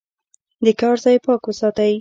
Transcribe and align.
د 0.65 0.67
کار 0.79 0.95
ځای 1.03 1.17
پاک 1.25 1.41
وساتئ. 1.45 1.89